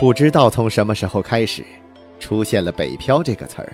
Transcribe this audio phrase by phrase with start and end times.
[0.00, 1.62] 不知道从什么时候开始，
[2.18, 3.70] 出现了“北漂”这个词儿。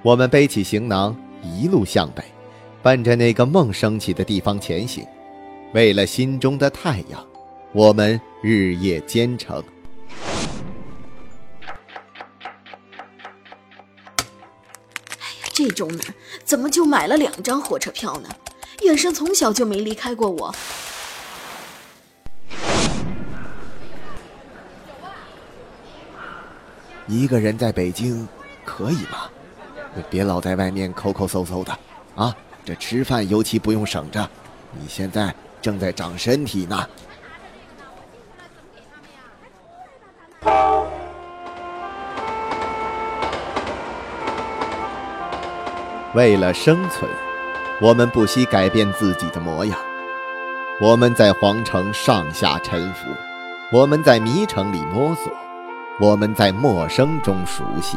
[0.00, 2.24] 我们背起行囊，一路向北，
[2.82, 5.06] 奔着那个梦升起的地方前行。
[5.74, 7.22] 为了心中的太阳，
[7.72, 9.62] 我们日夜兼程。
[15.18, 16.00] 哎呀，这种人
[16.44, 18.30] 怎么就买了两张火车票呢？
[18.84, 20.54] 远生从小就没离开过我。
[27.06, 28.26] 一个人在北京，
[28.64, 29.28] 可以吗？
[30.08, 31.78] 别老在外面抠抠搜搜的，
[32.14, 32.34] 啊，
[32.64, 34.26] 这吃饭尤其不用省着。
[34.70, 36.86] 你现在正在长身体呢。
[46.14, 47.10] 为了生存，
[47.80, 49.78] 我们不惜改变自己的模样。
[50.80, 53.08] 我们在皇城上下沉浮，
[53.70, 55.32] 我们在迷城里摸索。
[56.02, 57.96] 我们在陌生中熟悉。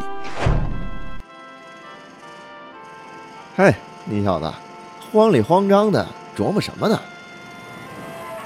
[3.55, 4.53] 嗨，你小子，
[5.11, 7.01] 慌里慌张的琢磨什么呢？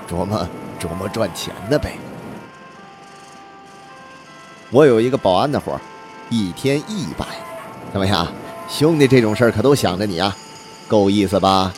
[0.09, 0.47] 琢磨
[0.79, 1.97] 琢磨赚钱的呗。
[4.71, 5.77] 我有一个保安的活
[6.29, 7.25] 一天一百，
[7.91, 8.25] 怎么样？
[8.69, 10.33] 兄弟，这种事儿可都想着你啊，
[10.87, 11.73] 够意思吧？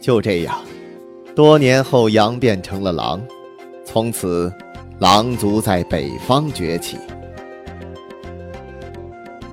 [0.00, 0.58] 就这样，
[1.36, 3.20] 多年后，羊变成了狼，
[3.84, 4.50] 从此，
[4.98, 6.96] 狼族在北方崛起。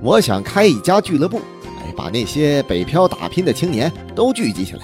[0.00, 4.80] 我想开一家俱乐部，哎，把那些北漂打拼的青年都聚集起来，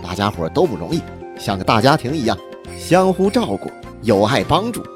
[0.00, 1.02] 大家伙都不容易，
[1.38, 2.38] 像个大家庭一样，
[2.78, 3.68] 相互照顾，
[4.02, 4.80] 有爱帮助。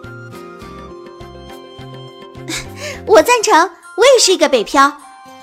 [3.07, 4.97] 我赞成，我也是一个北漂，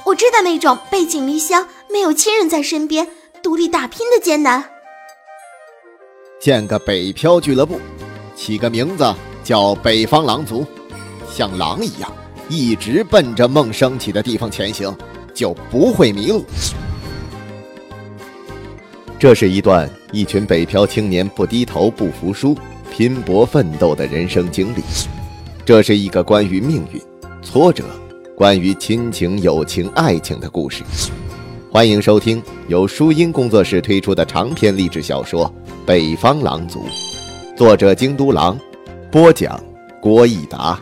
[0.05, 3.09] 我知道那种背井离乡、没有亲人在身边。
[3.43, 4.63] 独立打拼的艰难，
[6.39, 7.79] 建个北漂俱乐部，
[8.35, 10.65] 起个名字叫北方狼族，
[11.29, 12.11] 像狼一样，
[12.49, 14.95] 一直奔着梦升起的地方前行，
[15.33, 16.45] 就不会迷路。
[19.17, 22.55] 这是一段一群北漂青年不低头、不服输、
[22.91, 24.81] 拼搏奋斗的人生经历。
[25.65, 27.01] 这是一个关于命运、
[27.41, 27.85] 挫折、
[28.35, 30.83] 关于亲情、友情、爱情的故事。
[31.73, 35.45] 欢迎收听由书音工作室推出的长篇励志小说
[35.85, 36.81] 《北方狼族》，
[37.55, 38.59] 作者京都狼，
[39.09, 39.57] 播讲
[40.01, 40.77] 郭益达。